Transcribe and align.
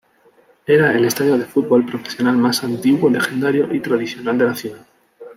Era 0.65 0.97
el 0.97 1.05
estadio 1.05 1.37
de 1.37 1.45
fútbol 1.45 1.85
profesional 1.85 2.35
más 2.35 2.63
antiguo, 2.63 3.07
legendario 3.07 3.71
y 3.71 3.79
tradicional 3.81 4.35
de 4.35 4.45
la 4.45 4.55
ciudad. 4.55 4.83